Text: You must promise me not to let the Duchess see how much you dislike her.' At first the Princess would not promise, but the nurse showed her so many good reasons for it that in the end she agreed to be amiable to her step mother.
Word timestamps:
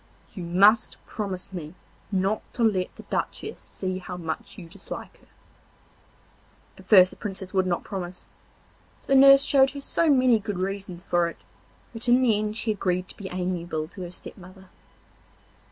You 0.33 0.41
must 0.41 0.97
promise 1.05 1.53
me 1.53 1.75
not 2.11 2.41
to 2.55 2.63
let 2.63 2.95
the 2.95 3.03
Duchess 3.03 3.59
see 3.59 3.99
how 3.99 4.17
much 4.17 4.57
you 4.57 4.67
dislike 4.67 5.19
her.' 5.19 5.27
At 6.79 6.87
first 6.87 7.11
the 7.11 7.15
Princess 7.15 7.53
would 7.53 7.67
not 7.67 7.83
promise, 7.83 8.27
but 9.01 9.09
the 9.09 9.13
nurse 9.21 9.43
showed 9.43 9.69
her 9.77 9.81
so 9.81 10.09
many 10.09 10.39
good 10.39 10.57
reasons 10.57 11.03
for 11.05 11.27
it 11.27 11.37
that 11.93 12.09
in 12.09 12.23
the 12.23 12.35
end 12.35 12.57
she 12.57 12.71
agreed 12.71 13.09
to 13.09 13.15
be 13.15 13.27
amiable 13.29 13.87
to 13.89 14.01
her 14.01 14.09
step 14.09 14.37
mother. 14.37 14.69